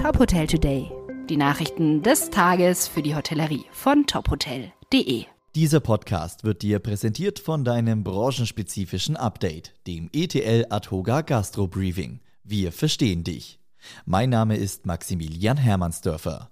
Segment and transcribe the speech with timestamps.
[0.00, 0.90] Top Hotel Today.
[1.28, 5.26] Die Nachrichten des Tages für die Hotellerie von tophotel.de.
[5.54, 12.20] Dieser Podcast wird dir präsentiert von deinem branchenspezifischen Update, dem ETL Adhoga Gastro Briefing.
[12.44, 13.60] Wir verstehen dich.
[14.06, 16.50] Mein Name ist Maximilian Hermannsdörfer.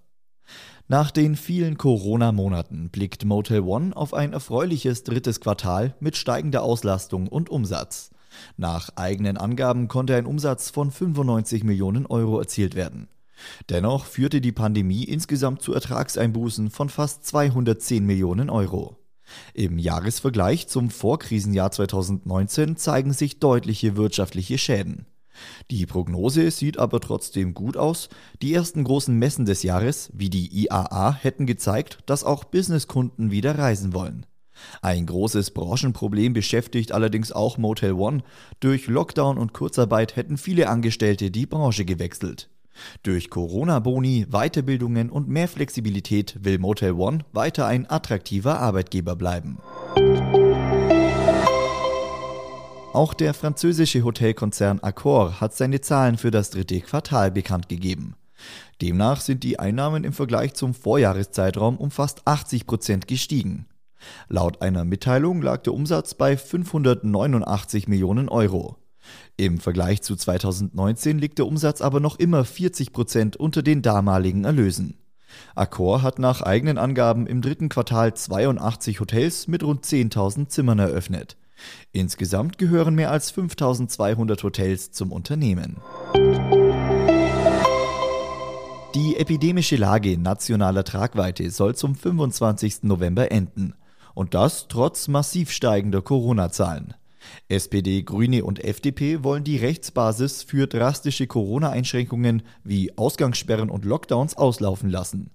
[0.87, 7.29] Nach den vielen Corona-Monaten blickt Motel One auf ein erfreuliches drittes Quartal mit steigender Auslastung
[7.29, 8.11] und Umsatz.
[8.59, 13.09] Nach eigenen Angaben konnte ein Umsatz von 95 Millionen Euro erzielt werden.
[13.69, 18.97] Dennoch führte die Pandemie insgesamt zu Ertragseinbußen von fast 210 Millionen Euro.
[19.55, 25.07] Im Jahresvergleich zum Vorkrisenjahr 2019 zeigen sich deutliche wirtschaftliche Schäden.
[25.71, 28.09] Die Prognose sieht aber trotzdem gut aus.
[28.43, 33.57] Die ersten großen Messen des Jahres, wie die IAA, hätten gezeigt, dass auch Businesskunden wieder
[33.59, 34.27] reisen wollen.
[34.83, 38.23] Ein großes Branchenproblem beschäftigt allerdings auch Motel One.
[38.59, 42.51] Durch Lockdown und Kurzarbeit hätten viele Angestellte die Branche gewechselt.
[43.03, 49.59] Durch Corona-Boni, Weiterbildungen und mehr Flexibilität will Motel One weiter ein attraktiver Arbeitgeber bleiben.
[52.93, 58.15] Auch der französische Hotelkonzern Accor hat seine Zahlen für das dritte Quartal bekannt gegeben.
[58.81, 63.67] Demnach sind die Einnahmen im Vergleich zum Vorjahreszeitraum um fast 80 Prozent gestiegen.
[64.29, 68.77] Laut einer Mitteilung lag der Umsatz bei 589 Millionen Euro.
[69.37, 74.45] Im Vergleich zu 2019 liegt der Umsatz aber noch immer 40 Prozent unter den damaligen
[74.45, 74.99] Erlösen.
[75.55, 81.37] Accor hat nach eigenen Angaben im dritten Quartal 82 Hotels mit rund 10.000 Zimmern eröffnet.
[81.93, 85.77] Insgesamt gehören mehr als 5200 Hotels zum Unternehmen.
[88.95, 92.85] Die epidemische Lage nationaler Tragweite soll zum 25.
[92.85, 93.75] November enden.
[94.15, 96.95] Und das trotz massiv steigender Corona-Zahlen.
[97.49, 104.91] SPD, Grüne und FDP wollen die Rechtsbasis für drastische Corona-Einschränkungen wie Ausgangssperren und Lockdowns auslaufen
[104.91, 105.31] lassen.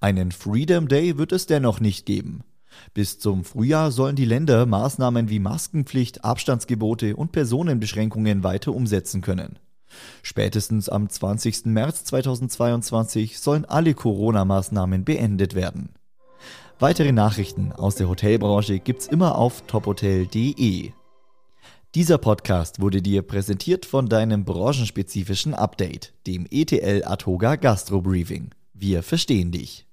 [0.00, 2.42] Einen Freedom Day wird es dennoch nicht geben.
[2.92, 9.58] Bis zum Frühjahr sollen die Länder Maßnahmen wie Maskenpflicht, Abstandsgebote und Personenbeschränkungen weiter umsetzen können.
[10.22, 11.66] Spätestens am 20.
[11.66, 15.90] März 2022 sollen alle Corona-Maßnahmen beendet werden.
[16.80, 20.92] Weitere Nachrichten aus der Hotelbranche gibt's immer auf tophotel.de.
[21.94, 28.50] Dieser Podcast wurde dir präsentiert von deinem branchenspezifischen Update, dem ETL Atoga Gastro Briefing.
[28.72, 29.82] Wir verstehen dich.